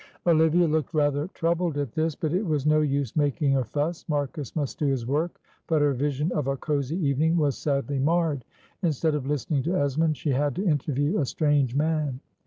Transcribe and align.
Olivia 0.25 0.65
looked 0.67 0.95
rather 0.95 1.27
troubled 1.27 1.77
at 1.77 1.91
this, 1.91 2.15
but 2.15 2.33
it 2.33 2.43
was 2.43 2.65
no 2.65 2.81
use 2.81 3.15
making 3.15 3.55
a 3.55 3.63
fuss. 3.63 4.03
Marcus 4.09 4.55
must 4.55 4.79
do 4.79 4.87
his 4.87 5.05
work, 5.05 5.39
but 5.67 5.79
her 5.79 5.93
vision 5.93 6.31
of 6.31 6.47
a 6.47 6.57
cosy 6.57 6.97
evening 7.05 7.37
was 7.37 7.55
sadly 7.55 7.99
marred. 7.99 8.43
Instead 8.81 9.13
of 9.13 9.27
listening 9.27 9.61
to 9.61 9.77
Esmond 9.77 10.17
she 10.17 10.31
had 10.31 10.55
to 10.55 10.65
interview 10.67 11.19
a 11.19 11.25
strange 11.27 11.75
man. 11.75 12.19